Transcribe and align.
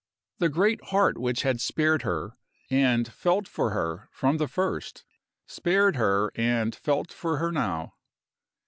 The 0.39 0.49
great 0.49 0.85
heart 0.85 1.19
which 1.19 1.43
had 1.43 1.61
spared 1.61 2.01
her 2.01 2.35
and 2.71 3.07
felt 3.07 3.47
for 3.47 3.69
her 3.69 4.09
from 4.11 4.37
the 4.37 4.47
first 4.47 5.03
spared 5.45 5.95
her 5.95 6.31
and 6.33 6.73
felt 6.75 7.13
for 7.13 7.37
her 7.37 7.51
now. 7.51 7.93